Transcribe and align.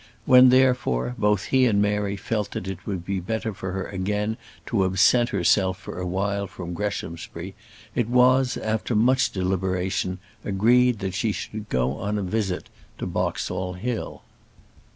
When, 0.25 0.49
therefore, 0.49 1.13
both 1.19 1.43
he 1.53 1.67
and 1.67 1.79
Mary 1.79 2.17
felt 2.17 2.49
that 2.53 2.67
it 2.67 2.87
would 2.87 3.05
be 3.05 3.19
better 3.19 3.53
for 3.53 3.71
her 3.73 3.85
again 3.85 4.35
to 4.65 4.83
absent 4.83 5.29
herself 5.29 5.77
for 5.79 5.99
a 5.99 6.07
while 6.07 6.47
from 6.47 6.73
Greshamsbury, 6.73 7.53
it 7.93 8.09
was, 8.09 8.57
after 8.57 8.95
much 8.95 9.31
deliberation, 9.31 10.17
agreed 10.43 10.97
that 11.01 11.13
she 11.13 11.31
should 11.31 11.69
go 11.69 11.97
on 11.97 12.17
a 12.17 12.23
visit 12.23 12.67
to 12.97 13.05
Boxall 13.05 13.73
Hill. 13.73 14.23